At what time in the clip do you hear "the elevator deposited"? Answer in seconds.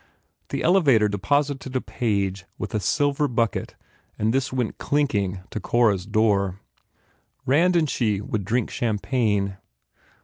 0.49-1.75